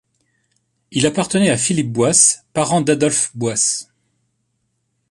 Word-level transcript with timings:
Il 0.89 1.05
appartenait 1.05 1.51
à 1.51 1.57
Philippe 1.57 1.91
Boisse, 1.93 2.47
parent 2.53 2.81
d'Adolphe 2.81 3.37
Boisse. 3.37 3.89